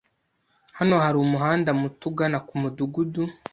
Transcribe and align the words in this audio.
Hano 0.77 0.95
hari 1.03 1.17
umuhanda 1.25 1.69
muto 1.81 2.03
ugana 2.11 2.37
kumudugudu. 2.47 3.23